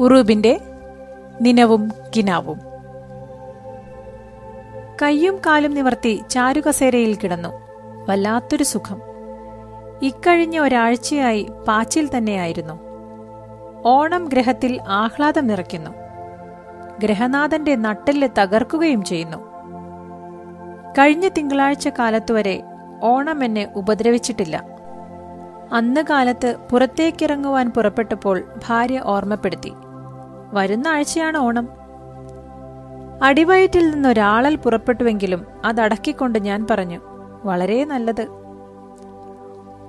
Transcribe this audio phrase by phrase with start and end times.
[0.00, 0.60] ഉറൂബിന്റെ
[1.40, 2.60] നിനവും കിനാവും.
[5.02, 7.48] കയ്യും കാലും നിവർത്തി ചാരുകസേരയിൽ കിടന്നു.
[8.08, 9.02] വല്ലാത്തൊരു സുഖം.
[10.02, 12.80] ഇക്കഴിഞ്ഞ ഒരാഴ്ചയായി പാച്ചിൽ തന്നെയായിരുന്നു.
[13.84, 15.90] ഓണം ഗ്രഹത്തിൽ ആഹ്ലാദം നിറയ്ക്കുന്നു.
[16.98, 19.36] ഗ്രഹനാഥന്റെ നട്ടെല്ല് തകർക്കുകയും ചെയ്യുന്നു.
[20.98, 22.62] കഴിഞ്ഞ തിങ്കളാഴ്ച കാലത്തുവരെ
[23.02, 24.80] ഓണം എന്നെ ഉപദ്രവിച്ചിട്ടില്ല.
[25.72, 29.72] അന്ന് കാലത്ത് പുറത്തേക്കിറങ്ങുവാൻ പുറപ്പെട്ടപ്പോൾ ഭാര്യ ഓർമ്മപ്പെടുത്തി.
[30.52, 31.68] വരുന്ന ആഴ്ചയാണ് ഓണം.
[33.22, 37.00] അടിവയറ്റിൽ നിന്നൊരാളൽ പുറപ്പെട്ടുവെങ്കിലും അതടക്കിക്കൊണ്ട് ഞാൻ പറഞ്ഞു
[37.44, 38.26] വളരെ നല്ലത്.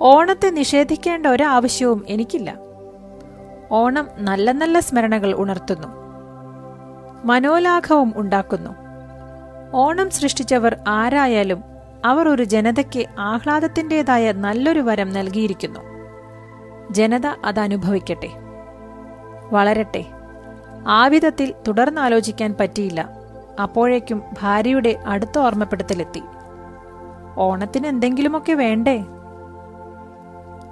[0.02, 2.58] ഓണത്തെ നിഷേധിക്കേണ്ട ഒരാവശ്യവും എനിക്കില്ല.
[3.72, 5.88] ഓണം നല്ല നല്ല സ്മരണകൾ ഉണർത്തുന്നു.
[7.26, 8.70] മനോലാഘവം ഉണ്ടാക്കുന്നു.
[9.74, 11.64] ഓണം സൃഷ്ടിച്ചവർ ആരായാലും
[12.06, 15.80] അവർ ഒരു ജനതയ്ക്ക് ആഹ്ലാദത്തിന്റെതായ നല്ലൊരു വരം നൽകിയിരിക്കുന്നു.
[16.92, 18.30] ജനത അത് അനുഭവിക്കട്ടെ
[19.52, 20.06] വളരട്ടെ.
[20.88, 23.10] ആ വിധത്തിൽ തുടർന്നാലോചിക്കാൻ പറ്റിയില്ല.
[23.62, 26.22] അപ്പോഴേക്കും ഭാര്യയുടെ അടുത്ത ഓർമ്മപ്പെടുത്തലെത്തി.
[27.38, 29.06] ഓണത്തിന് എന്തെങ്കിലുമൊക്കെ വേണ്ടേ?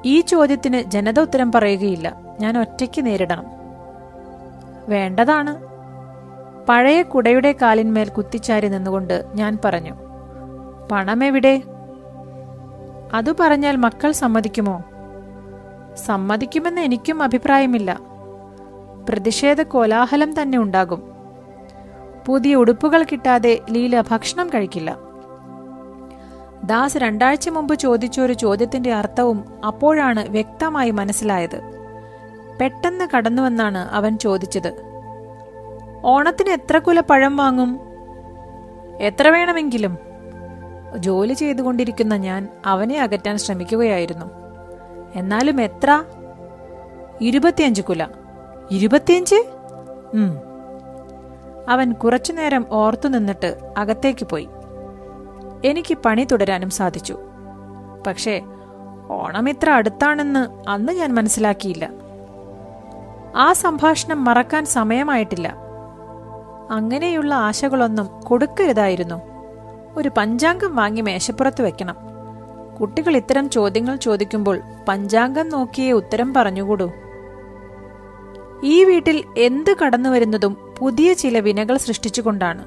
[0.06, 2.16] ഈ ചോദ്യത്തിന് ജനത ഉത്തരം പറയുകയില്ല.
[2.40, 3.46] ഞാൻ ഒറ്റയ്ക്ക് നേരിടണം.
[4.90, 5.70] വേണ്ടതാണ്.
[6.70, 9.94] പഴയ കുടയുടെ കാലിന്മേൽ കുത്തിച്ചാരി നിന്നുകൊണ്ട് ഞാൻ പറഞ്ഞു
[10.92, 11.62] പണമെവിടെ?
[13.14, 14.84] അതു പറഞ്ഞാൽ മക്കൾ സമ്മതിക്കുമോ?
[15.96, 18.09] സമ്മതിക്കുമെന്ന് എനിക്കും അഭിപ്രായമില്ല.
[19.10, 21.12] പ്രതിഷേധ കോലാഹലം തന്നെ ഉണ്ടാകും.
[22.26, 24.98] പുതിയ ഉടുപ്പുകൾ കിട്ടാതെ ലീല ഭക്ഷണം കഴിക്കില്ല.
[26.64, 31.62] ദാസ് രണ്ടാഴ്ച മുമ്പ് ചോദിച്ച ഒരു ചോദ്യത്തിന്റെ അർത്ഥവും അപ്പോഴാണ് വ്യക്തമായി മനസ്സിലായത്.
[32.62, 34.82] പെട്ടെന്ന് കടന്നുവെന്നാണ് അവൻ ചോദിച്ചത്.
[36.04, 37.80] ഓണത്തിന് എത്ര കുല പഴം വാങ്ങും?
[39.00, 39.98] എത്ര വേണമെങ്കിലും?
[40.98, 44.26] ജോലി ചെയ്തുകൊണ്ടിരിക്കുന്ന ഞാൻ അവനെ അകറ്റാൻ ശ്രമിക്കുകയായിരുന്നു.
[45.16, 46.04] എന്നാലും എത്ര?
[47.22, 48.08] ഇരുപത്തിയഞ്ച് കുല.
[48.72, 49.46] ഇരുപത്തിയഞ്ച്?
[51.70, 54.50] അവൻ കുറച്ചുനേരം ഓർത്തു നിന്നിട്ട് അകത്തേക്ക് പോയി.
[55.66, 57.18] എനിക്ക് പണി തുടരാനും സാധിച്ചു.
[58.08, 58.42] പക്ഷേ
[59.10, 61.90] ഓണം ഇത്ര അടുത്താണെന്ന് അന്ന് ഞാൻ മനസ്സിലാക്കിയില്ല.
[63.36, 65.56] ആ സംഭാഷണം മറക്കാൻ സമയമായിട്ടില്ല.
[66.72, 69.22] അങ്ങനെയുള്ള ആശകളൊന്നും കൊടുക്കരുതായിരുന്നു.
[69.98, 71.96] ഒരു പഞ്ചാംഗം വാങ്ങി മേശപ്പുറത്ത് വെക്കണം.
[72.82, 76.92] കുട്ടികൾ ഇത്തരം ചോദ്യങ്ങൾ ചോദിക്കുമ്പോൾ പഞ്ചാംഗം നോക്കിയേ ഉത്തരം പറഞ്ഞുകൂടൂ.
[78.64, 82.66] ഈ വീട്ടിൽ എന്ത് കടന്നു വരുന്നതും പുതിയ ചില വിനകൾ സൃഷ്ടിച്ചുകൊണ്ടാണ്.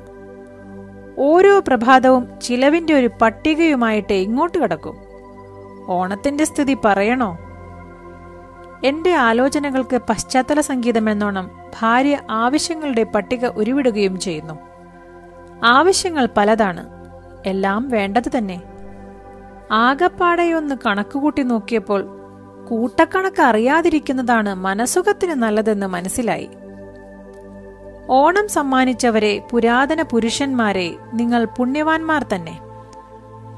[1.18, 4.96] ഓരോ പ്രഭാതവും ചിലവിന്റെ ഒരു പട്ടികയുമായിട്ട് ഇങ്ങോട്ട് കടക്കും.
[5.86, 7.38] ഓണത്തിന്റെ സ്ഥിതി പറയണോ?
[8.84, 14.54] എന്റെ ആലോചനകൾക്ക് പശ്ചാത്തല സംഗീതമെന്നോണം ഭാര്യ ആവശ്യങ്ങളുടെ പട്ടിക ഉരുവിടുകയും ചെയ്യുന്നു.
[15.64, 16.88] ആവശ്യങ്ങൾ പലതാണ്.
[17.46, 18.62] എല്ലാം വേണ്ടത് തന്നെ.
[19.72, 22.21] ആകപ്പാടെയൊന്ന് കണക്കുകൂട്ടി നോക്കിയപ്പോൾ
[22.68, 26.50] കൂട്ടക്കണക്ക് അറിയാതിരിക്കുന്നതാണ് മനസുഖത്തിന് നല്ലതെന്ന് മനസ്സിലായി.
[28.10, 32.60] ഓണം സമ്മാനിച്ചവരെ പുരാതന പുരുഷന്മാരെ നിങ്ങൾ പുണ്യവാന്മാർ തന്നെ.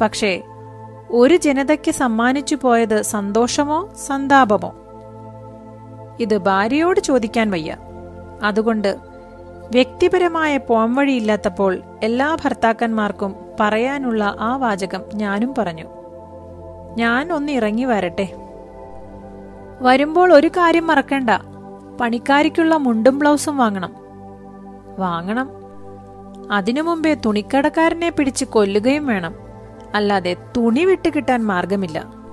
[0.03, 0.43] പക്ഷേ
[1.11, 4.75] ഒരു ജനതയ്ക്ക് സമ്മാനിച്ചു പോയത് സന്തോഷമോ സന്താപമോ?
[6.21, 7.77] ഇത് ഭാര്യയോട് ചോദിക്കാൻ വയ്യ.
[8.43, 8.97] അതുകൊണ്ട്
[9.71, 15.87] വ്യക്തിപരമായ പോംവഴിയില്ലാത്തപ്പോൾ എല്ലാ ഭർത്താക്കന്മാർക്കും പറയാനുള്ള ആ വാചകം ഞാനും പറഞ്ഞു.
[16.97, 18.44] ഞാൻ ഒന്ന് ഇറങ്ങി വരട്ടെ.
[19.81, 21.31] വരുമ്പോൾ ഒരു കാര്യം മറക്കണ്ട.
[22.01, 23.95] പണിക്കാരിക്കുള്ള മുണ്ടും ബ്ലൗസും വാങ്ങണം.
[24.99, 25.51] വാങ്ങണം.
[26.51, 29.35] അതിനു മുമ്പേ തുണിക്കടക്കാരനെ പിടിച്ച് കൊല്ലുകയും വേണം.
[29.95, 32.25] അല്ലാതെ തുണി വിട്ട് കിട്ടാൻ മാർഗമില്ല.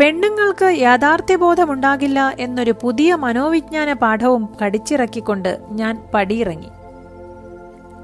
[0.00, 6.68] പെണ്ണുങ്ങൾക്ക് യാഥാർത്ഥ്യബോധമുണ്ടാകില്ല എന്നൊരു പുതിയ മനോവിജ്ഞാന പാഠവും കടിച്ചിറക്കിക്കൊണ്ട് ഞാൻ പടിയിറങ്ങി.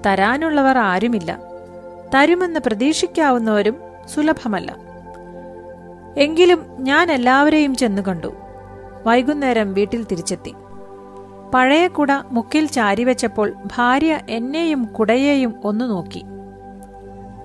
[0.06, 1.38] തരാനുള്ളവർ ആരുമില്ല.
[2.14, 3.76] തരുമെന്ന് പ്രതീക്ഷിക്കാവുന്നവരും
[4.14, 4.89] സുലഭമല്ല.
[6.16, 8.34] എങ്കിലും ഞാൻ എല്ലാവരെയും ചെന്നു കണ്ടു.
[9.06, 10.54] വൈകുന്നേരം വീട്ടിൽ തിരിച്ചെത്തി.
[11.54, 16.25] പഴയ കുട മുക്കിൽ ചാരിവെച്ചപ്പോൾ ഭാര്യ എന്നെയും കുടയെയും ഒന്നു നോക്കി.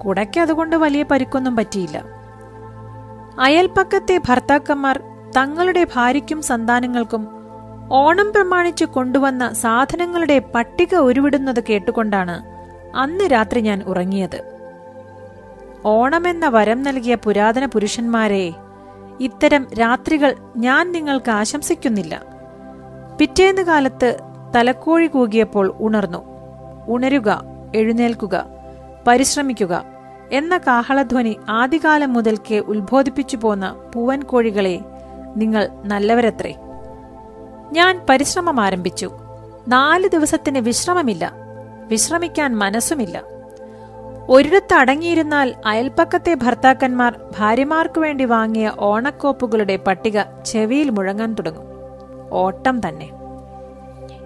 [0.05, 2.03] കുടയ്ക്ക് അതുകൊണ്ട് വലിയ പരിക്കൊന്നും പറ്റിയില്ല.
[3.39, 5.03] അയൽപ്പക്കത്തെ ഭർത്താക്കന്മാർ
[5.37, 7.27] തങ്ങളുടെ ഭാര്യയ്ക്കും സന്താനങ്ങൾക്കും
[7.91, 12.45] ഓണം പ്രമാണിച്ച് കൊണ്ടുവന്ന സാധനങ്ങളുടെ പട്ടിക ഉരുവിടുന്നത് കേട്ടുകൊണ്ടാണ്
[12.95, 14.54] അന്ന് രാത്രി ഞാൻ ഉറങ്ങിയത്.
[15.85, 18.53] ഓണമെന്ന വരം നൽകിയ പുരാതന പുരുഷന്മാരെ
[19.19, 22.23] ഇത്തരം രാത്രികൾ ഞാൻ നിങ്ങൾക്ക് ആശംസിക്കുന്നില്ല.
[23.19, 24.17] പിറ്റേന്ന് കാലത്ത്
[24.55, 26.25] തലക്കോഴി കൂകിയപ്പോൾ ഉണർന്നു.
[26.87, 27.43] ഉണരുക
[27.75, 28.45] എഴുന്നേൽക്കുക
[29.07, 29.85] പരിശ്രമിക്കുക
[30.31, 34.79] എന്ന കാഹളധ്വനി ആദ്യകാലം മുതൽക്കേ ഉത്ബോധിപ്പിച്ചു പോന്ന പൂവൻ കോഴികളെ
[35.37, 36.55] നിങ്ങൾ നല്ലവരത്രേ.
[37.71, 39.11] ഞാൻ പരിശ്രമം ആരംഭിച്ചു.
[39.67, 41.33] നാല് ദിവസത്തിന് വിശ്രമമില്ല.
[41.87, 43.23] വിശ്രമിക്കാൻ മനസ്സുമില്ല.
[44.29, 51.65] ഒരിടത്ത് അടങ്ങിയിരുന്നാൽ അയൽപ്പക്കത്തെ ഭർത്താക്കന്മാർ ഭാര്യമാർക്കു വേണ്ടി വാങ്ങിയ ഓണക്കോപ്പുകളുടെ പട്ടിക ചെവിയിൽ മുഴങ്ങാൻ തുടങ്ങും.
[52.31, 53.09] ഓട്ടം തന്നെ.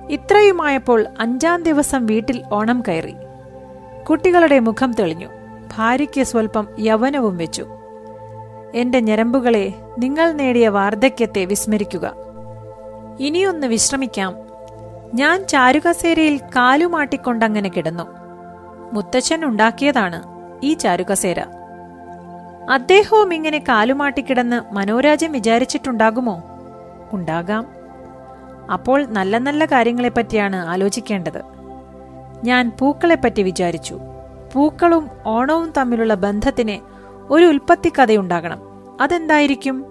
[0.09, 3.15] ഇത്രയുമായപ്പോൾ അഞ്ചാം ദിവസം വീട്ടിൽ ഓണം കയറി.
[4.09, 5.27] കുട്ടികളുടെ മുഖം തെളിഞ്ഞു.
[5.77, 7.65] ഭാര്യയ്ക്ക് സ്വൽപ്പം യവനവും വെച്ചു.
[8.75, 12.15] എന്റെ ഞരമ്പുകളെ നിങ്ങൾ നേടിയ വാർദ്ധക്യത്തെ വിസ്മരിക്കുക.
[13.19, 14.35] ഇനിയൊന്ന് വിശ്രമിക്കാം.
[15.13, 18.18] ഞാൻ ചാരുകസേരയിൽ കാലുമാട്ടിക്കൊണ്ടങ്ങനെ കിടന്നു.
[18.93, 20.23] മുത്തച്ഛൻ ഉണ്ടാക്കിയതാണ്
[20.63, 21.39] ഈ ചാരുകസേര.
[22.69, 26.41] അദ്ദേഹവും ഇങ്ങനെ കാലുമാട്ടിക്കിടന്ന് മനോരാജ്യം വിചാരിച്ചിട്ടുണ്ടാകുമോ?
[27.13, 27.67] ഉണ്ടാകാം.
[28.73, 31.41] അപ്പോൾ നല്ല നല്ല കാര്യങ്ങളെപ്പറ്റിയാണ് ആലോചിക്കേണ്ടത്.
[32.43, 33.99] ഞാൻ പൂക്കളെപ്പറ്റി വിചാരിച്ചു.
[34.53, 36.79] പൂക്കളും ഓണവും തമ്മിലുള്ള ബന്ധത്തിന്
[37.33, 38.61] ഒരു ഉൽപ്പത്തി കഥയുണ്ടാകണം
[39.01, 39.85] അതെന്തായിരിക്കും?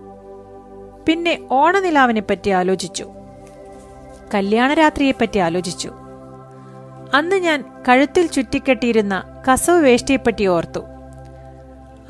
[1.06, 3.12] പിന്നെ ഓണനിലാവിനെപ്പറ്റി ആലോചിച്ചു.
[4.34, 5.94] കല്യാണരാത്രിയെപ്പറ്റി ആലോചിച്ചു.
[7.14, 10.80] അന്ന് ഞാൻ കഴുത്തിൽ ചുറ്റിക്കെട്ടിയിരുന്ന കസവ് വേഷ്ടിയെപ്പറ്റി ഓർത്തു.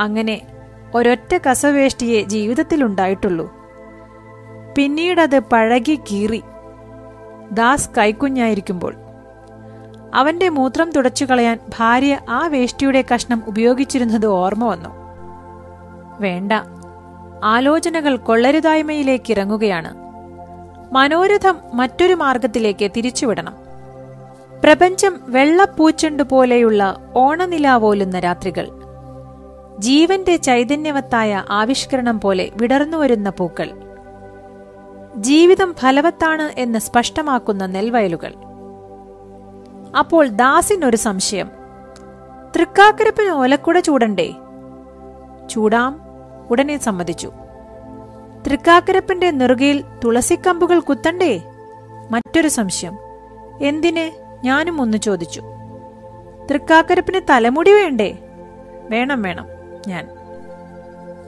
[0.00, 0.42] അങ്ങനെ
[0.94, 3.54] ഒരൊറ്റ കസവ് വേഷ്ടിയെ ജീവിതത്തിൽ ജീവിതത്തിലുണ്ടായിട്ടുള്ളൂ.
[4.76, 6.42] പിന്നീടത് പഴകി കീറി.
[7.52, 8.94] ദാസ് കൈക്കുഞ്ഞായിരിക്കുമ്പോൾ.
[10.14, 14.88] അവന്റെ മൂത്രം തുടച്ചു കളയാൻ ഭാര്യ ആ വേഷ്ടിയുടെ കഷ്ണം ഉപയോഗിച്ചിരുന്നത് ഓർമ്മ വന്നു.
[16.20, 16.52] വേണ്ട.
[17.44, 19.94] ആലോചനകൾ കൊള്ളരുതായ്മയിലേക്ക് ഇറങ്ങുകയാണ്.
[20.94, 23.67] മനോരഥം മറ്റൊരു മാർഗത്തിലേക്ക് തിരിച്ചുവിടണം.
[24.64, 28.68] പ്രപഞ്ചം വെള്ളപ്പൂച്ചെണ്ടു പോലെയുള്ള ഓണനിലാവോലുന്ന രാത്രികൾ.
[29.78, 33.70] ജീവന്റെ ചൈതന്യവത്തായ ആവിഷ്കരണം പോലെ വിടർന്നുവരുന്ന പൂക്കൾ.
[35.16, 38.32] ജീവിതം ഫലവത്താണ് എന്ന് സ്പഷ്ടമാക്കുന്ന നെൽവയലുകൾ.
[39.98, 41.50] അപ്പോൾ ദാസിനൊരു സംശയം.
[42.56, 44.34] തൃക്കാക്കരപ്പിന് ഓലക്കുട ചൂടണ്ടേ?
[45.50, 46.00] ചൂടാം
[46.50, 47.32] ഉടനെ സമ്മതിച്ചു.
[48.46, 51.42] തൃക്കാക്കരപ്പിന്റെ നെറുകയിൽ തുളസിക്കമ്പുകൾ കുത്തണ്ടേ?
[52.10, 52.98] മറ്റൊരു സംശയം.
[53.62, 54.27] എന്തിന്?
[54.44, 55.42] ഞാനും ഒന്ന് ചോദിച്ചു.
[56.50, 58.18] തൃക്കാക്കരപ്പിന് തലമുടി വേണ്ടേ?
[58.90, 59.46] വേണം വേണം
[59.88, 60.08] ഞാൻ.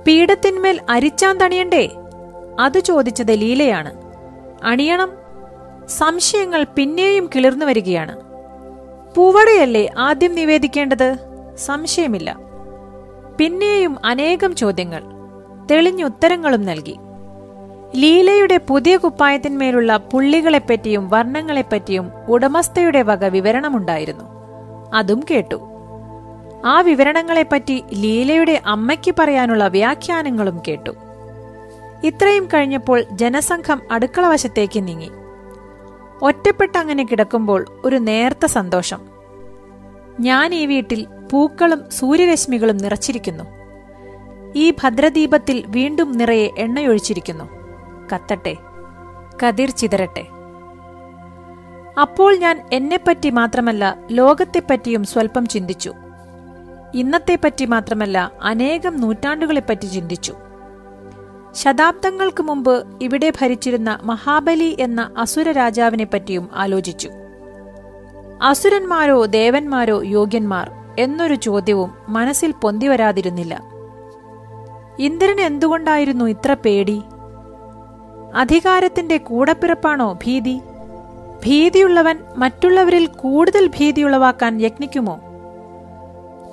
[0.06, 1.90] പീഠത്തിന്മേൽ അരിച്ചാൻ തണിയണ്ടേ?
[2.60, 3.92] അത് ചോദിച്ചത് ലീലയാണ്.
[4.64, 5.12] അണിയണം.
[5.88, 8.20] സംശയങ്ങൾ പിന്നെയും കിളിർന്നു വരികയാണ്.
[9.14, 11.16] പൂവടയല്ലേ ആദ്യം നിവേദിക്കേണ്ടത്?
[11.56, 12.38] സംശയമില്ല.
[13.38, 15.02] പിന്നെയും അനേകം ചോദ്യങ്ങൾ.
[15.70, 16.98] തെളിഞ്ഞുത്തരങ്ങളും നൽകി.
[17.96, 24.24] ലീലയുടെ പുതിയ കുപ്പായത്തിന്മേലുള്ള പുള്ളികളെപ്പറ്റിയും വർണങ്ങളെപ്പറ്റിയും ഉടമസ്ഥയുടെ വക വിവരണമുണ്ടായിരുന്നു.
[24.94, 25.60] അതും കേട്ടു.
[26.64, 30.90] ആ വിവരണങ്ങളെപ്പറ്റി ലീലയുടെ അമ്മയ്ക്ക് പറയാനുള്ള വ്യാഖ്യാനങ്ങളും കേട്ടു.
[32.04, 35.10] ഇത്രയും കഴിഞ്ഞപ്പോൾ ജനസംഘം അടുക്കള വശത്തേക്ക് നീങ്ങി.
[36.22, 38.98] ഒറ്റപ്പെട്ടങ്ങനെ കിടക്കുമ്പോൾ ഒരു നേർത്ത സന്തോഷം.
[40.20, 43.44] ഞാൻ ഈ വീട്ടിൽ പൂക്കളും സൂര്യരശ്മികളും നിറച്ചിരിക്കുന്നു.
[44.56, 47.59] ഈ ഭദ്രദീപത്തിൽ വീണ്ടും നിറയെ എണ്ണയൊഴിച്ചിരിക്കുന്നു.
[48.12, 48.56] കത്തട്ടെ.
[49.42, 50.26] കതിർ ചിതറട്ടെ.
[52.00, 55.92] അപ്പോൾ ഞാൻ എന്നെപ്പറ്റി മാത്രമല്ല ലോകത്തെപ്പറ്റിയും സ്വൽപ്പം ചിന്തിച്ചു.
[56.94, 60.34] ഇന്നത്തെപ്പറ്റി മാത്രമല്ല അനേകം നൂറ്റാണ്ടുകളെപ്പറ്റി ചിന്തിച്ചു.
[61.54, 67.10] ശതാബ്ദങ്ങൾക്ക് മുമ്പ് ഇവിടെ ഭരിച്ചിരുന്ന മഹാബലി എന്ന അസുര രാജാവിനെ പറ്റിയും ആലോചിച്ചു.
[68.42, 73.62] അസുരന്മാരോ ദേവന്മാരോ യോഗ്യന്മാർ എന്നൊരു ചോദ്യവും മനസ്സിൽ പൊന്തിവരാതിരുന്നില്ല
[74.98, 77.02] ഇന്ദ്രൻ എന്തുകൊണ്ടായിരുന്നു ഇത്ര പേടി?
[78.36, 80.60] അധികാരത്തിന്റെ കൂടപ്പിറപ്പാണോ ഭീതി?
[81.46, 85.20] ഭീതിയുള്ളവൻ മറ്റുള്ളവരിൽ കൂടുതൽ ഭീതിയുളവാക്കാൻ യത്നിക്കുമോ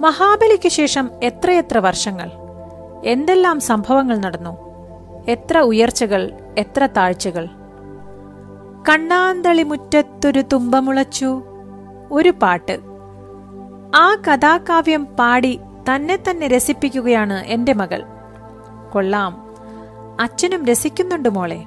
[0.02, 2.32] മഹാബലിക്ക് ശേഷം എത്രയെത്ര വർഷങ്ങൾ?
[3.06, 4.58] എന്തെല്ലാം സംഭവങ്ങൾ നടന്നു?
[5.28, 7.46] എത്ര ഉയർച്ചകൾ എത്ര താഴ്ചകൾ?
[8.90, 11.44] കണ്ണാന്തളി മുറ്റത്തൊരു തുമ്പമുളച്ചു
[12.12, 12.80] ഒരു പാട്ട്.
[13.96, 15.60] ആ കഥാകാവ്യം പാടി
[15.94, 18.04] തന്നെ തന്നെ രസിപ്പിക്കുകയാണ് എന്റെ മകൾ.
[18.92, 19.47] കൊള്ളാം.
[20.20, 21.64] അച്ഛനും രസിക്കുന്നുണ്ട് മോളെ.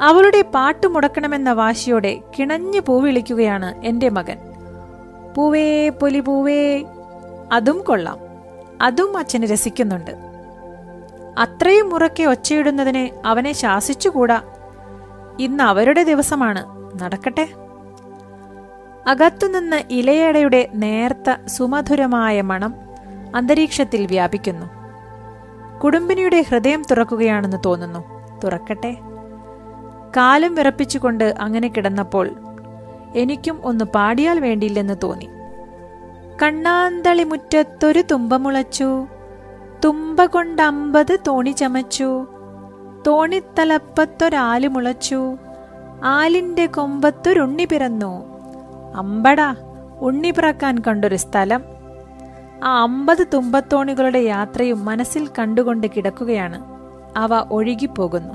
[0.00, 4.38] അവളുടെ പാട്ട് മുടക്കണമെന്ന വാശിയോടെ കിണഞ്ഞു പൂവിളിക്കുകയാണ് എന്റെ മകൻ.
[5.36, 6.84] പൂവേ പൊലി പൂവേ.
[7.52, 8.18] അതും കൊള്ളാം.
[8.82, 10.10] അതും അച്ഛന് രസിക്കുന്നുണ്ട്.
[11.38, 14.42] അത്രയും മുറക്കെ ഒച്ചയിടുന്നതിന് അവനെ ശാസിച്ചുകൂടാ?
[15.40, 16.90] ഇന്ന് അവരുടെ ദിവസമാണ്.
[17.02, 17.48] നടക്കട്ടെ.
[19.06, 22.74] അകത്തുനിന്ന് ഇലയടയുടെ നേർത്ത സുമധുരമായ മണം
[23.36, 24.79] അന്തരീക്ഷത്തിൽ വ്യാപിക്കുന്നു.
[25.84, 28.04] കുടുംബിനിയുടെ ഹൃദയം തുറക്കുകയാണെന്ന് തോന്നുന്നു.
[28.44, 28.96] തുറക്കട്ടെ.
[30.16, 32.30] കാലം വിറപ്പിച്ചുകൊണ്ട് അങ്ങനെ കിടന്നപ്പോൾ
[33.16, 35.28] എനിക്കും ഒന്ന് പാടിയാൽ വേണ്ടിയില്ലെന്ന് തോന്നി.
[36.42, 39.06] കണ്ണാന്തളി മുറ്റത്തൊരു തുമ്പമുളച്ചു
[39.84, 42.26] തുമ്പ കൊണ്ടമ്പത് തോണി ചമച്ചു.
[43.06, 45.36] തോണിത്തലപ്പത്തൊരാൽ മുളച്ചു.
[46.04, 48.26] ആലിന്റെ കൊമ്പത്തൊരുണ്ണി പിറന്നു.
[48.96, 49.54] അമ്പടാ
[50.00, 51.69] ഉണ്ണി പിറക്കാൻ കണ്ടൊരു സ്ഥലം.
[52.64, 56.64] ആ അമ്പത് തുമ്പത്തോണികളുടെ യാത്രയും മനസ്സിൽ കണ്ടുകൊണ്ട് കിടക്കുകയാണ്.
[57.16, 58.34] അവ ഒഴുകിപ്പോകുന്നു.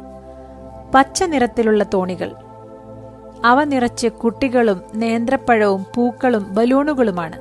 [0.96, 2.32] പച്ച നിറത്തിലുള്ള തോണികൾ.
[3.46, 7.39] അവ നിറച്ച് കുട്ടികളും നേന്ത്രപ്പഴവും പൂക്കളും ബലൂണുകളുമാണ്.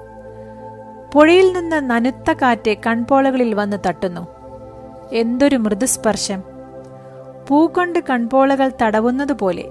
[1.13, 4.27] പുഴയിൽ നിന്ന് നനുത്ത കാറ്റ് കൺപോളകളിൽ വന്ന് തട്ടുന്നു.
[5.13, 6.43] എന്തൊരു മൃദുസ്പർശം.
[7.49, 9.71] പൂക്കൊണ്ട് കൺപോളകൾ തടവുന്നതുപോലെ.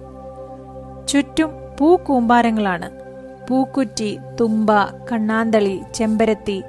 [1.08, 2.92] ചുറ്റും പൂക്കൂമ്പാരങ്ങളാണ്
[3.50, 4.72] പൂക്കുറ്റി തുമ്പ
[5.12, 6.64] കണ്ണാന്തളി ചെമ്പരത്തി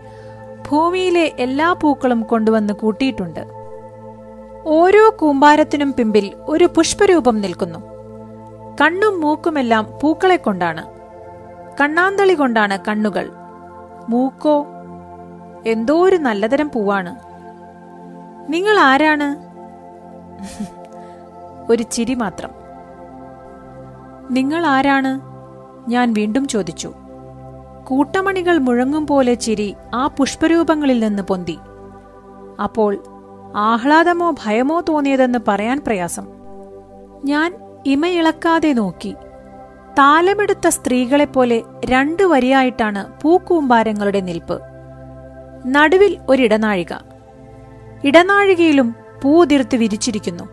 [0.71, 3.47] ഭൂമിയിലെ എല്ലാ പൂക്കളും കൊണ്ടുവന്ന് കൂട്ടിയിട്ടുണ്ട്.
[4.67, 7.79] ഓരോ കൂമ്പാരത്തിനും പിമ്പിൽ ഒരു പുഷ്പരൂപം നിൽക്കുന്നു.
[8.81, 10.85] കണ്ണും മൂക്കുമെല്ലാം പൂക്കളെ കൊണ്ടാണ്.
[11.81, 13.31] കണ്ണാന്തളി കൊണ്ടാണ് കണ്ണുകൾ.
[14.09, 14.67] മൂക്കോ?
[15.67, 17.17] എന്തോ ഒരു നല്ലതരം പൂവാണ്.
[18.53, 19.29] നിങ്ങൾ ആരാണ്?
[21.73, 22.51] ഒരു ചിരി മാത്രം.
[24.31, 25.21] നിങ്ങൾ ആരാണ്?
[25.91, 26.93] ഞാൻ വീണ്ടും ചോദിച്ചു.
[27.85, 31.59] കൂട്ടമണികൾ മുഴങ്ങും പോലെ ചിരി ആ പുഷ്പരൂപങ്ങളിൽ നിന്ന് പൊന്തി.
[32.63, 32.99] അപ്പോൾ
[33.57, 36.27] ആഹ്ലാദമോ ഭയമോ തോന്നിയതെന്ന് പറയാൻ പ്രയാസം.
[37.25, 37.55] ഞാൻ
[37.87, 39.15] ഇമയിളക്കാതെ നോക്കി.
[39.99, 44.61] താലമെടുത്ത സ്ത്രീകളെപ്പോലെ രണ്ടു വരിയായിട്ടാണ് പൂക്കൂമ്പാരങ്ങളുടെ നിൽപ്പ്.
[45.67, 46.95] നടുവിൽ ഒരിടനാഴിക.
[48.05, 50.45] ഇടനാഴികയിലും പൂതിർത്ത് വിരിച്ചിരിക്കുന്നു.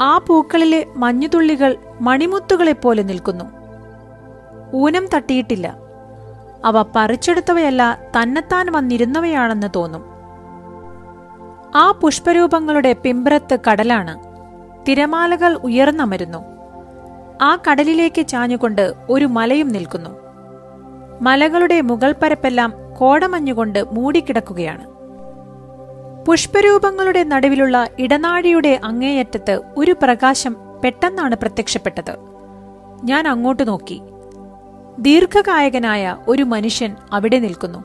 [0.00, 3.63] ആ പൂക്കളിലെ മഞ്ഞുതുള്ളികൾ മണിമുത്തുകളെപ്പോലെ നിൽക്കുന്നു.
[4.74, 5.76] ഊനം തട്ടിയിട്ടില്ല.
[6.64, 10.04] അവ പറിച്ചെടുത്തവയല്ല തന്നെത്താൻ വന്നിരുന്നവയാണെന്ന് തോന്നും.
[11.76, 14.24] ആ പുഷ്പരൂപങ്ങളുടെ പിമ്പ്രത്ത് കടലാണ്.
[14.88, 16.38] തിരമാലകൾ ഉയർന്നമരുന്നു.
[17.42, 20.10] ആ കടലിലേക്ക് ചാഞ്ഞുകൊണ്ട് ഒരു മലയും നിൽക്കുന്നു.
[21.22, 24.86] മലകളുടെ മുകൾ പരപ്പെല്ലാം കോടമഞ്ഞുകൊണ്ട് മൂടിക്കിടക്കുകയാണ്.
[26.24, 32.16] പുഷ്പരൂപങ്ങളുടെ നടുവിലുള്ള ഇടനാഴിയുടെ അങ്ങേയറ്റത്ത് ഒരു പ്രകാശം പെട്ടെന്നാണ് പ്രത്യക്ഷപ്പെട്ടത്.
[33.04, 34.02] ഞാൻ അങ്ങോട്ട് നോക്കി.
[34.98, 37.84] ദീർഘകായകനായ ഒരു മനുഷ്യൻ അവിടെ നിൽക്കുന്നു.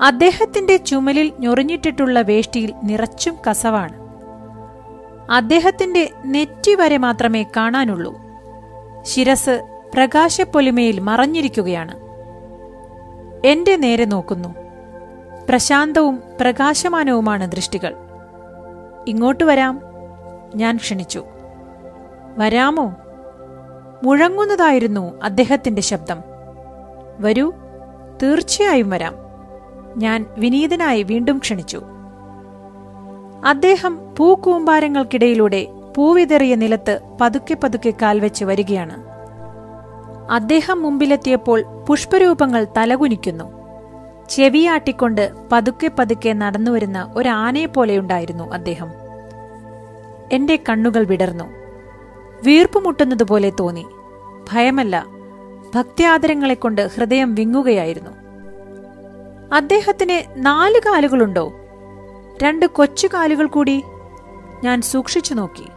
[0.00, 4.06] അദ്ദേഹത്തിന്റെ ചുമലിൽ ഞൊറിഞ്ഞിട്ടിട്ടുള്ള വേഷ്ടിയിൽ നിറച്ചും കസവാണ്.
[5.30, 8.20] അദ്ദേഹത്തിന്റെ നെറ്റി വരെ മാത്രമേ കാണാനുള്ളൂ.
[9.02, 12.06] ശിരസ് പ്രകാശപ്പൊലിമയിൽ മറഞ്ഞിരിക്കുകയാണ്.
[13.46, 14.54] എന്റെ നേരെ നോക്കുന്നു.
[15.48, 17.96] പ്രശാന്തവും പ്രകാശമാനവുമാണ് ദൃഷ്ടികൾ.
[19.08, 19.80] ഇങ്ങോട്ട് വരാം.
[20.54, 21.24] ഞാൻ ക്ഷണിച്ചു.
[22.38, 22.94] വരാമോ?
[24.02, 26.22] മുഴങ്ങുന്നതായിരുന്നു അദ്ദേഹത്തിന്റെ ശബ്ദം.
[27.20, 27.52] വരൂ
[28.22, 29.14] തീർച്ചയായും വരാം.
[29.96, 31.82] ഞാൻ വിനീതനായി വീണ്ടും ക്ഷണിച്ചു.
[33.44, 39.04] അദ്ദേഹം പൂക്കൂമ്പാരങ്ങൾക്കിടയിലൂടെ പൂവിതെറിയ നിലത്ത് പതുക്കെ പതുക്കെ കാൽവെച്ച് വരികയാണ്.
[40.30, 43.44] അദ്ദേഹം മുമ്പിലെത്തിയപ്പോൾ പുഷ്പരൂപങ്ങൾ തലകുനിക്കുന്നു.
[44.28, 48.92] ചെവിയാട്ടിക്കൊണ്ട് പതുക്കെ പതുക്കെ നടന്നുവരുന്ന ഒരു ആനയെപ്പോലെയുണ്ടായിരുന്നു അദ്ദേഹം.
[50.32, 51.65] എന്റെ കണ്ണുകൾ വിടർന്നു.
[52.44, 53.86] വീർപ്പുമുട്ടുന്നതുപോലെ തോന്നി.
[54.52, 55.06] ഭയമല്ല
[55.74, 58.10] ഭക്ത്യാദരങ്ങളെക്കൊണ്ട് ഹൃദയം വിങ്ങുകയായിരുന്നു.
[59.54, 61.52] അദ്ദേഹത്തിന് നാല് കാലുകളുണ്ടോ?
[62.42, 63.82] രണ്ട് കൊച്ചു കാലുകൾ കൂടി
[64.64, 65.68] ഞാൻ സൂക്ഷിച്ചു നോക്കി.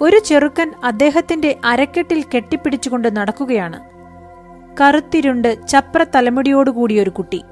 [0.00, 3.80] ഒരു ചെറുക്കൻ അദ്ദേഹത്തിന്റെ അരക്കെട്ടിൽ കെട്ടിപ്പിടിച്ചുകൊണ്ട് നടക്കുകയാണ്.
[4.80, 7.44] കറുത്തിരുണ്ട് ചപ്ര തലമുടിയോടുകൂടിയൊരു കുട്ടി.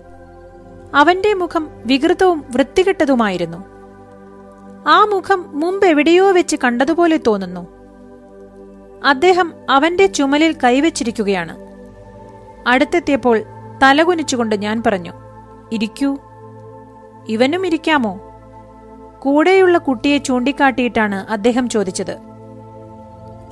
[0.94, 3.58] അവന്റെ മുഖം വികൃതവും വൃത്തികെട്ടതുമായിരുന്നു.
[4.88, 7.81] ആ മുഖം മുമ്പെവിടെയോ വെച്ച് കണ്ടതുപോലെ തോന്നുന്നു.
[9.04, 11.58] അദ്ദേഹം അവന്റെ ചുമലിൽ കൈവച്ചിരിക്കുകയാണ്.
[12.66, 13.40] അടുത്തെത്തിയപ്പോൾ
[13.82, 15.12] തലകുനിച്ചുകൊണ്ട് ഞാൻ പറഞ്ഞു
[15.72, 16.18] ഇരിക്കൂ.
[17.28, 18.20] ഇവനും ഇരിക്കാമോ?
[19.18, 22.18] കൂടെയുള്ള കുട്ടിയെ ചൂണ്ടിക്കാട്ടിയിട്ടാണ് അദ്ദേഹം ചോദിച്ചത്.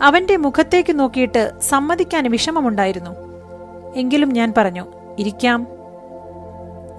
[0.02, 3.10] അവന്റെ മുഖത്തേക്ക് നോക്കിയിട്ട് സമ്മതിക്കാൻ വിഷമമുണ്ടായിരുന്നു.
[3.96, 4.86] എങ്കിലും ഞാൻ പറഞ്ഞു
[5.18, 5.66] ഇരിക്കാം.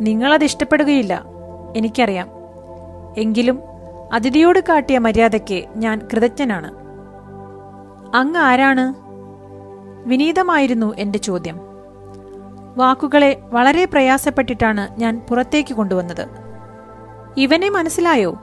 [0.01, 1.23] നിങ്ങളത് ഇഷ്ടപ്പെടുകയില്ല
[1.75, 2.29] എനിക്കറിയാം.
[3.17, 3.59] എങ്കിലും
[4.13, 6.80] അതിഥിയോട് കാട്ടിയ മര്യാദയ്ക്ക് ഞാൻ കൃതജ്ഞനാണ്.
[8.15, 8.93] അങ്ങ് ആരാണ്?
[10.09, 11.59] വിനീതമായിരുന്നു എന്റെ ചോദ്യം.
[12.77, 16.27] വാക്കുകളെ വളരെ പ്രയാസപ്പെട്ടിട്ടാണ് ഞാൻ പുറത്തേക്ക് കൊണ്ടുവന്നത്.
[17.37, 18.39] ഇവനെ മനസ്സിലായോ?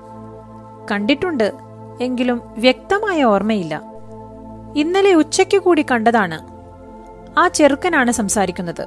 [0.90, 1.52] കണ്ടിട്ടുണ്ട്
[2.00, 3.82] എങ്കിലും വ്യക്തമായ ഓർമ്മയില്ല.
[4.76, 6.38] ഇന്നലെ ഉച്ചയ്ക്ക് കൂടി കണ്ടതാണ്.
[7.38, 8.86] ആ ചെറുക്കനാണ് സംസാരിക്കുന്നത്.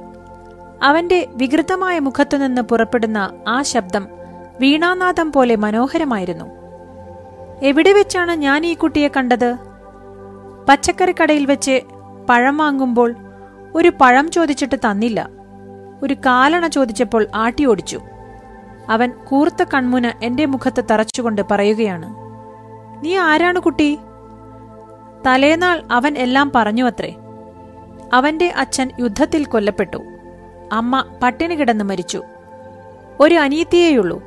[0.82, 4.08] അവന്റെ വികൃതമായ മുഖത്തുനിന്ന് പുറപ്പെടുന്ന ആ ശബ്ദം
[4.60, 6.44] വീണാനാഥം പോലെ മനോഹരമായിരുന്നു.
[7.62, 9.71] എവിടെ വെച്ചാണ് ഞാൻ ഈ കുട്ടിയെ കണ്ടത്?
[10.68, 11.80] പച്ചക്കറിക്കടയിൽ വെച്ച്
[12.30, 13.14] പഴം വാങ്ങുമ്പോൾ
[13.74, 15.28] ഒരു പഴം ചോദിച്ചിട്ട് തന്നില്ല.
[16.02, 18.00] ഒരു കാലണ ചോദിച്ചപ്പോൾ ആട്ടി ഓടിച്ചു.
[18.88, 22.14] അവൻ കൂർത്ത കൺമുന എന്റെ മുഖത്ത് തറച്ചുകൊണ്ട് പറയുകയാണ്
[23.04, 23.98] നീ ആരാണ് കുട്ടി?
[25.26, 27.14] തലേനാൾ അവൻ എല്ലാം പറഞ്ഞു അത്രേ
[28.12, 29.96] അവന്റെ അച്ഛൻ യുദ്ധത്തിൽ കൊല്ലപ്പെട്ടു.
[30.72, 32.22] അമ്മ പട്ടിണി കിടന്ന് മരിച്ചു.
[33.20, 34.22] ഒരു അനീതിയേയുള്ളൂ.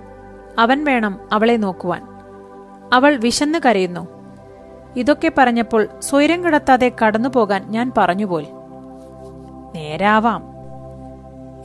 [0.59, 2.07] അവൻ വേണം അവളെ നോക്കുവാൻ.
[2.93, 4.14] അവൾ വിശന്ന് കരയുന്നു.
[4.95, 8.45] ഇതൊക്കെ പറഞ്ഞപ്പോൾ സ്വൈരം കിടത്താതെ കടന്നുപോകാൻ ഞാൻ പറഞ്ഞുപോൽ
[9.75, 10.43] നേരാവാം.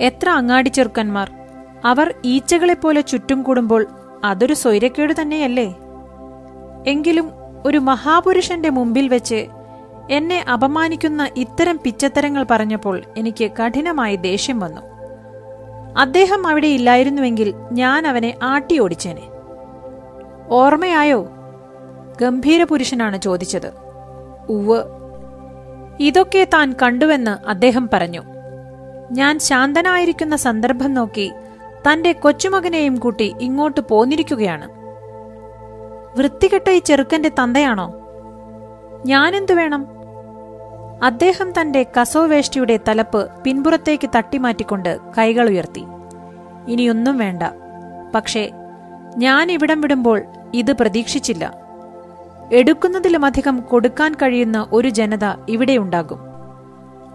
[0.00, 1.30] എത്ര അങ്ങാടി ചെറുക്കന്മാർ.
[1.84, 3.87] അവർ ഈച്ചകളെപ്പോലെ ചുറ്റും കൂടുമ്പോൾ
[4.25, 5.75] അതൊരു സ്വൈരക്കേട് തന്നെയല്ലേ?
[6.87, 7.30] എങ്കിലും
[7.64, 9.46] ഒരു മഹാപുരുഷന്റെ മുമ്പിൽ വെച്ച്
[10.10, 14.80] എന്നെ അപമാനിക്കുന്ന ഇത്തരം പിച്ചത്തരങ്ങൾ പറഞ്ഞപ്പോൾ എനിക്ക് കഠിനമായി ദേഷ്യം വന്നു.
[15.99, 19.22] അദ്ദേഹം അവിടെ ഇല്ലായിരുന്നുവെങ്കിൽ ഞാൻ അവനെ ആട്ടിയോടിച്ചേനെ.
[20.50, 21.28] ഓർമ്മയായോ?
[22.21, 23.73] ഗംഭീര പുരുഷനാണ് ചോദിച്ചത്.
[24.49, 24.83] ഉവ്
[26.00, 28.23] ഇതൊക്കെ താൻ കണ്ടുവെന്ന് അദ്ദേഹം പറഞ്ഞു.
[29.12, 31.33] ഞാൻ ശാന്തനായിരിക്കുന്ന സന്ദർഭം നോക്കി
[31.89, 34.69] തന്റെ കൊച്ചുമകനെയും കൂട്ടി ഇങ്ങോട്ട് പോന്നിരിക്കുകയാണ്.
[36.19, 37.95] വൃത്തികെട്ട ഈ ചെറുക്കന്റെ തന്തയാണോ?
[39.07, 39.87] ഞാനെന്തു വേണം?
[41.03, 45.85] അദ്ദേഹം തന്റെ കസോവേഷ്ടിയുടെ തലപ്പ് പിൻപുറത്തേക്ക് തട്ടിമാറ്റിക്കൊണ്ട് കൈകൾ ഉയർത്തി.
[46.69, 47.43] ഇനിയൊന്നും വേണ്ട.
[48.15, 48.50] പക്ഷേ
[49.17, 50.23] ഞാൻ ഇവിടം വിടുമ്പോൾ
[50.55, 51.60] ഇത് പ്രതീക്ഷിച്ചില്ല.
[52.52, 56.19] എടുക്കുന്നതിലുമധികം കൊടുക്കാൻ കഴിയുന്ന ഒരു ജനത ഇവിടെയുണ്ടാകും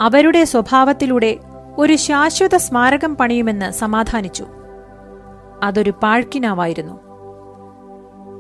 [0.02, 1.40] അവരുടെ സ്വഭാവത്തിലൂടെ
[1.78, 4.46] ഒരു ശാശ്വത സ്മാരകം പണിയുമെന്ന് സമാധാനിച്ചു.
[5.64, 7.00] അതൊരു പാഴ്ക്കിനാവായിരുന്നു.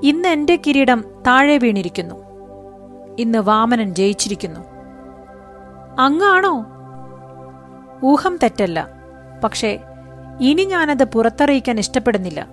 [0.03, 2.15] ഇന്ന് എന്റെ കിരീടം താഴെ വീണിരിക്കുന്നു.
[3.19, 4.59] ഇന്ന് വാമനൻ ജയിച്ചിരിക്കുന്നു.
[5.99, 6.65] അങ്ങാണോ?
[8.03, 8.87] ഊഹം തെറ്റല്ല.
[9.43, 9.79] പക്ഷേ
[10.41, 12.47] ഇനി ഞാനത് പുറത്തറിയിക്കാൻ ഇഷ്ടപ്പെടുന്നില്ല.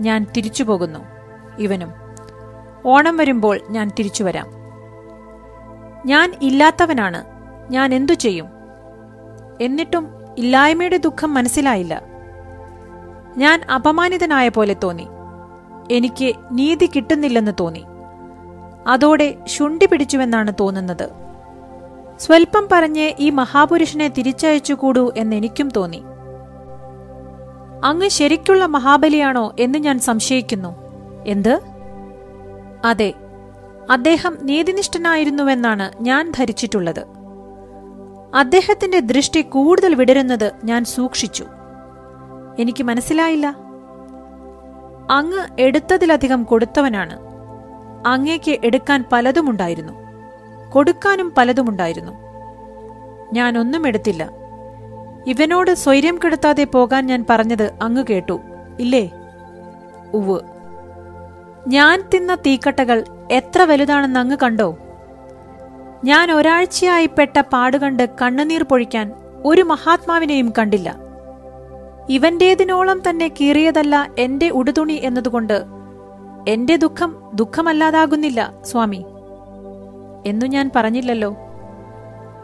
[0.00, 0.98] ഞാൻ തിരിച്ചുപോകുന്നു.
[1.58, 2.01] ഇവനും
[2.86, 4.46] ഓണം വരുമ്പോൾ ഞാൻ തിരിച്ചു വരാം.
[6.06, 7.24] ഞാൻ ഇല്ലാത്തവനാണ്.
[7.70, 8.46] ഞാൻ എന്തു ചെയ്യും?
[9.60, 10.08] എന്നിട്ടും
[10.38, 12.02] ഇല്ലായ്മയുടെ ദുഃഖം മനസ്സിലായില്ല.
[13.36, 15.08] ഞാൻ അപമാനിതനായ പോലെ തോന്നി.
[15.90, 17.84] എനിക്ക് നീതി കിട്ടുന്നില്ലെന്ന് തോന്നി.
[18.86, 21.10] അതോടെ ശുണ്ടി പിടിച്ചുവെന്നാണ് തോന്നുന്നത്.
[22.18, 26.02] സ്വൽപ്പം പറഞ്ഞ് ഈ മഹാപുരുഷനെ തിരിച്ചയച്ചുകൂടൂ എന്നെനിക്കും തോന്നി.
[27.84, 30.76] അങ്ങ് ശരിക്കുള്ള മഹാബലിയാണോ എന്ന് ഞാൻ സംശയിക്കുന്നു.
[31.26, 31.71] എന്ത്?
[32.84, 33.14] അതെ
[33.90, 37.06] അദ്ദേഹം നീതിനിഷ്ഠനായിരുന്നുവെന്നാണ് ഞാൻ ധരിച്ചിട്ടുള്ളത്.
[38.34, 41.46] അദ്ദേഹത്തിന്റെ ദൃഷ്ടി കൂടുതൽ വിടരുന്നത് ഞാൻ സൂക്ഷിച്ചു.
[42.58, 43.46] എനിക്ക് മനസ്സിലായില്ല.
[45.10, 47.18] അങ്ങ് എടുത്തതിലധികം കൊടുത്തവനാണ്.
[48.06, 49.92] അങ്ങേക്ക് എടുക്കാൻ പലതുമുണ്ടായിരുന്നു.
[50.72, 52.12] കൊടുക്കാനും പലതുമുണ്ടായിരുന്നു.
[53.32, 54.30] ഞാൻ ഒന്നും എടുത്തില്ല.
[55.26, 58.40] ഇവനോട് സ്വൈര്യം കെടുത്താതെ പോകാൻ ഞാൻ പറഞ്ഞത് അങ്ങ് കേട്ടു.
[58.80, 59.10] ഇല്ലേ?
[60.14, 60.40] ഉവ്
[61.68, 64.76] ഞാൻ തിന്ന തീക്കട്ടകൾ എത്ര വലുതാണെന്ന് അങ്ങ് കണ്ടോ?
[66.04, 69.12] ഞാൻ ഒരാഴ്ചയായി പെട്ട പാടുകണ്ട് കണ്ണുനീർ പൊഴിക്കാൻ
[69.44, 70.94] ഒരു മഹാത്മാവിനെയും കണ്ടില്ല.
[72.08, 75.64] ഇവന്റേതിനോളം തന്നെ കീറിയതല്ല എന്റെ ഉടുതുണി എന്നതുകൊണ്ട്
[76.48, 79.04] എന്റെ ദുഃഖം ദുഃഖമല്ലാതാകുന്നില്ല സ്വാമി.
[80.26, 81.36] എന്നു ഞാൻ പറഞ്ഞില്ലല്ലോ.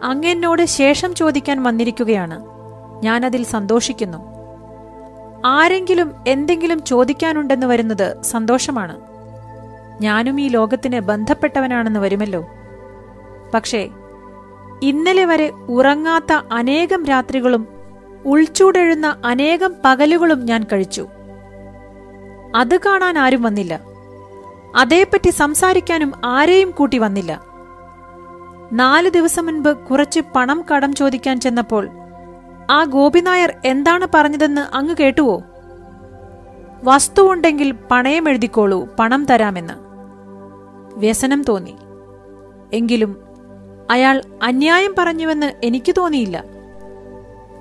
[0.02, 2.44] അങ്ങെന്നോട് ശേഷം ചോദിക്കാൻ വന്നിരിക്കുകയാണ്.
[3.04, 4.38] ഞാനതിൽ സന്തോഷിക്കുന്നു.
[5.44, 9.07] ആരെങ്കിലും എന്തെങ്കിലും ചോദിക്കാനുണ്ടെന്ന് വരുന്നത് സന്തോഷമാണ്.
[10.00, 12.50] ഞാനും ഈ ലോകത്തിന് ബന്ധപ്പെട്ടവനാണെന്ന് വരുമല്ലോ.
[13.54, 13.88] പക്ഷേ
[14.82, 17.68] ഇന്നലെ വരെ ഉറങ്ങാത്ത അനേകം രാത്രികളും
[18.26, 21.08] ഉൾച്ചൂടെഴുന്ന അനേകം പകലുകളും ഞാൻ കഴിച്ചു.
[22.56, 23.80] അത് കാണാൻ ആരും വന്നില്ല.
[24.76, 27.42] അതേപ്പറ്റി സംസാരിക്കാനും ആരെയും കൂട്ടി വന്നില്ല.
[28.72, 31.88] നാല് ദിവസം മുൻപ് കുറച്ച് പണം കടം ചോദിക്കാൻ ചെന്നപ്പോൾ
[32.70, 35.42] ആ ഗോപിനായർ എന്താണ് പറഞ്ഞതെന്ന് അങ്ങ് കേട്ടുവോ?
[36.84, 39.88] വസ്തുവുണ്ടെങ്കിൽ പണയം എഴുതിക്കോളൂ പണം തരാമെന്ന്.
[40.98, 41.76] വ്യസനം തോന്നി.
[42.72, 43.16] എങ്കിലും
[43.90, 46.44] അയാൾ അന്യായം പറഞ്ഞുവെന്ന് എനിക്ക് തോന്നിയില്ല.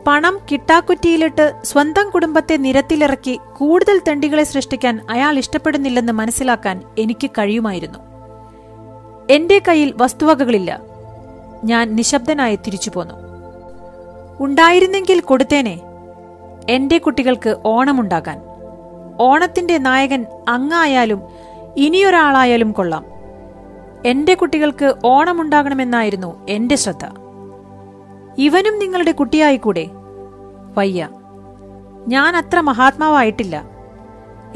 [0.07, 7.99] പണം കിട്ടാക്കുറ്റിയിലിട്ട് സ്വന്തം കുടുംബത്തെ നിരത്തിലിറക്കി കൂടുതൽ തെണ്ടികളെ സൃഷ്ടിക്കാൻ അയാൾ ഇഷ്ടപ്പെടുന്നില്ലെന്ന് മനസ്സിലാക്കാൻ എനിക്ക് കഴിയുമായിരുന്നു.
[9.29, 10.81] എന്റെ കയ്യിൽ വസ്തുവകകളില്ല.
[11.63, 13.13] ഞാൻ നിശബ്ദനായി തിരിച്ചു പോന്നു.
[14.39, 15.79] ഉണ്ടായിരുന്നെങ്കിൽ കൊടുത്തേനെ.
[16.69, 18.41] എന്റെ കുട്ടികൾക്ക് ഓണമുണ്ടാകാൻ.
[19.19, 21.21] ഓണത്തിന്റെ നായകൻ അങ്ങായാലും
[21.77, 23.16] ഇനിയൊരാളായാലും കൊള്ളാം.
[24.05, 27.05] എന്റെ കുട്ടികൾക്ക് ഓണമുണ്ടാകണമെന്നായിരുന്നു എന്റെ ശ്രദ്ധ.
[28.37, 29.87] ഇവനും നിങ്ങളുടെ കുട്ടിയായിക്കൂടെ?
[30.77, 31.09] വയ്യ.
[32.07, 33.69] ഞാൻ അത്ര മഹാത്മാവായിട്ടില്ല.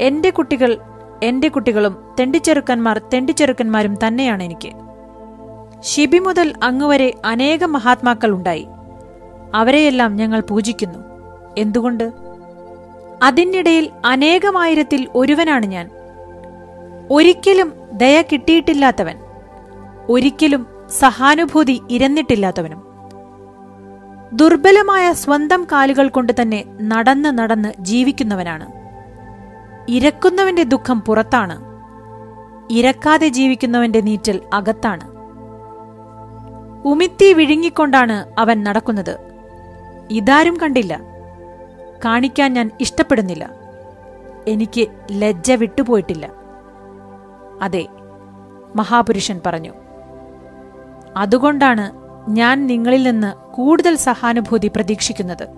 [0.00, 0.78] എന്റെ കുട്ടികൾ
[1.22, 4.72] എന്റെ കുട്ടികളും തെണ്ടിച്ചെറുക്കന്മാർ തെണ്ടിച്ചെറുക്കന്മാരും തന്നെയാണ് എനിക്ക്.
[5.80, 8.66] ശിബി മുതൽ അങ്ങുവരെ അനേകം മഹാത്മാക്കൾ ഉണ്ടായി.
[9.54, 10.98] അവരെയെല്ലാം ഞങ്ങൾ പൂജിക്കുന്നു.
[11.58, 12.12] എന്തുകൊണ്ട്?
[13.22, 15.90] അതിനിടയിൽ അനേകമായിരത്തിൽ ഒരുവനാണ് ഞാൻ.
[17.10, 19.18] ഒരിക്കലും ദയ കിട്ടിയിട്ടില്ലാത്തവൻ.
[20.08, 22.84] ഒരിക്കലും സഹാനുഭൂതി ഇരന്നിട്ടില്ലാത്തവനും.
[24.32, 28.72] ദുർബലമായ സ്വന്തം കാലുകൾ കൊണ്ട് തന്നെ നടന്ന് നടന്ന് ജീവിക്കുന്നവനാണ്.
[29.88, 31.64] ഇരക്കുന്നവന്റെ ദുഃഖം പുറത്താണ്.
[32.70, 35.12] ഇരക്കാതെ ജീവിക്കുന്നവന്റെ നീറ്റൽ അകത്താണ്.
[36.88, 39.18] ഉമിത്തി വിഴുങ്ങിക്കൊണ്ടാണ് അവൻ നടക്കുന്നത്.
[40.10, 41.00] ഇതാരും കണ്ടില്ല.
[42.04, 43.50] കാണിക്കാൻ ഞാൻ ഇഷ്ടപ്പെടുന്നില്ല.
[44.48, 46.32] എനിക്ക് ലജ്ജ വിട്ടുപോയിട്ടില്ല.
[47.62, 47.86] അതെ
[48.76, 49.81] മഹാപുരുഷൻ പറഞ്ഞു.
[51.16, 51.92] അതുകൊണ്ടാണ്
[52.28, 55.48] ഞാൻ നിങ്ങളിൽ നിന്ന് കൂടുതൽ സഹാനുഭൂതി പ്രതീക്ഷിക്കുന്നത്.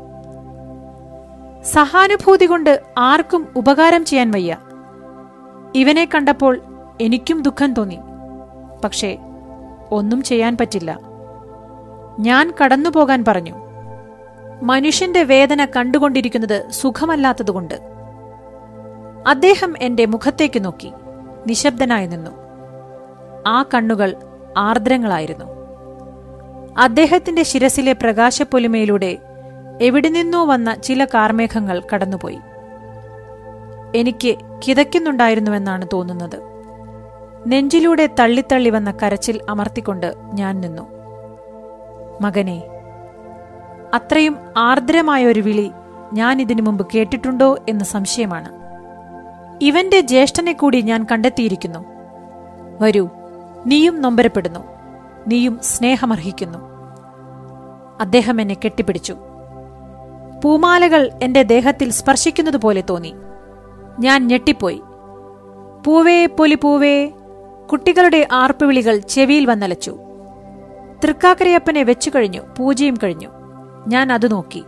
[1.64, 4.56] സഹാനുഭൂതി കൊണ്ട് ആർക്കും ഉപകാരം ചെയ്യാൻ വയ്യ.
[5.74, 6.60] ഇവനെ കണ്ടപ്പോൾ
[7.00, 7.98] എനിക്കും ദുഃഖം തോന്നി.
[8.84, 9.18] പക്ഷേ
[9.90, 10.98] ഒന്നും ചെയ്യാൻ പറ്റില്ല.
[12.20, 13.54] ഞാൻ കടന്നുപോകാൻ പറഞ്ഞു.
[14.62, 17.74] മനുഷ്യന്റെ വേദന കണ്ടുകൊണ്ടിരിക്കുന്നത് സുഖമല്ലാത്തതുകൊണ്ട്.
[19.26, 20.92] അദ്ദേഹം എന്റെ മുഖത്തേക്ക് നോക്കി.
[21.46, 22.30] നിശബ്ദനായി നിന്നു.
[23.46, 24.16] ആ കണ്ണുകൾ
[24.56, 25.44] ആർദ്രങ്ങളായിരുന്നു.
[26.78, 29.18] അദ്ദേഹത്തിന്റെ ശിരസിലെ പ്രകാശപ്പൊലിമയിലൂടെ
[29.80, 32.38] എവിടെ നിന്നോ വന്ന ചില കാർമേഘങ്ങൾ കടന്നുപോയി.
[33.94, 34.36] എനിക്ക്
[34.68, 36.40] കിതയ്ക്കുന്നുണ്ടായിരുന്നുവെന്നാണ് തോന്നുന്നത്.
[37.46, 40.82] നെഞ്ചിലൂടെ തള്ളിത്തള്ളി വന്ന കരച്ചിൽ അമർത്തിക്കൊണ്ട് ഞാൻ നിന്നു.
[42.20, 42.62] മകനെ
[43.94, 45.70] അത്രയും ആർദ്രമായ ഒരു വിളി
[46.12, 48.48] ഞാൻ ഇതിനു മുമ്പ് കേട്ടിട്ടുണ്ടോ എന്ന് സംശയമാണ്.
[49.62, 51.84] ഇവന്റെ ജ്യേഷ്ഠനെ കൂടി ഞാൻ കണ്ടെത്തിയിരിക്കുന്നു.
[52.80, 53.08] വരൂ.
[53.66, 54.61] നീയും നൊമ്പരപ്പെടുന്നു.
[55.29, 56.59] നീയും സ്നേഹമർഹിക്കുന്നു.
[58.00, 59.16] അദ്ദേഹം എന്നെ കെട്ടിപ്പിടിച്ചു.
[60.44, 63.14] പൂമാലകൾ എന്റെ ദേഹത്തിൽ സ്പർശിക്കുന്നതുപോലെ തോന്നി.
[64.00, 64.83] ഞാൻ ഞെട്ടിപ്പോയി.
[65.87, 67.11] പൂവേ പൊലി പൂവേ
[67.72, 69.98] കുട്ടികളുടെ ആർപ്പുവിളികൾ ചെവിയിൽ വന്നലച്ചു.
[71.05, 73.29] തൃക്കാക്കരയപ്പനെ വെച്ചു കഴിഞ്ഞു പൂജയും കഴിഞ്ഞു.
[73.88, 74.64] ഞാൻ അത് നോക്കി.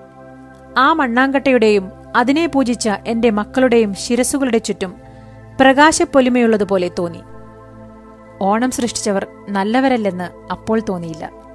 [0.79, 4.95] ആ മണ്ണാങ്കട്ടയുടെയും അതിനെ പൂജിച്ച എന്റെ മക്കളുടെയും ശിരസുകളുടെ ചുറ്റും
[5.61, 7.23] പ്രകാശപ്പൊലിമയുള്ളതുപോലെ തോന്നി.
[8.41, 11.46] ഓണം സൃഷ്ടിച്ചവർ നല്ലവരല്ലെന്ന് അപ്പോൾ തോന്നിയില്ല